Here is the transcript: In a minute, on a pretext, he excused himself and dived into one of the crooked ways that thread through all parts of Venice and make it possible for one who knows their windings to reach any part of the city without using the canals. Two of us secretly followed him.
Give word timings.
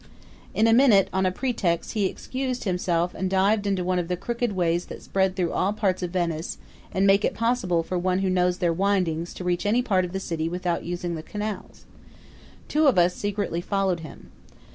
In 0.55 0.65
a 0.65 0.73
minute, 0.73 1.09
on 1.13 1.27
a 1.27 1.31
pretext, 1.31 1.91
he 1.91 2.07
excused 2.07 2.63
himself 2.63 3.13
and 3.13 3.29
dived 3.29 3.67
into 3.67 3.83
one 3.83 3.99
of 3.99 4.07
the 4.07 4.17
crooked 4.17 4.53
ways 4.53 4.85
that 4.85 5.03
thread 5.03 5.35
through 5.35 5.51
all 5.51 5.73
parts 5.73 6.01
of 6.01 6.09
Venice 6.09 6.57
and 6.91 7.05
make 7.05 7.23
it 7.23 7.35
possible 7.35 7.83
for 7.83 7.99
one 7.99 8.17
who 8.17 8.27
knows 8.31 8.57
their 8.57 8.73
windings 8.73 9.31
to 9.35 9.43
reach 9.43 9.63
any 9.67 9.83
part 9.83 10.03
of 10.03 10.11
the 10.11 10.19
city 10.19 10.49
without 10.49 10.83
using 10.83 11.13
the 11.13 11.21
canals. 11.21 11.85
Two 12.67 12.87
of 12.87 12.97
us 12.97 13.13
secretly 13.15 13.61
followed 13.61 13.99
him. 13.99 14.31